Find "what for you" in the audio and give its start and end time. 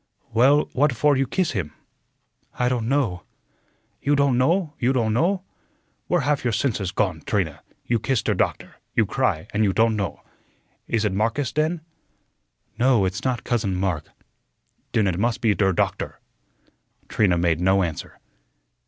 0.73-1.27